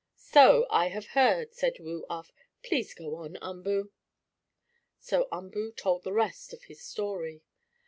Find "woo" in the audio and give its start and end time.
1.79-2.07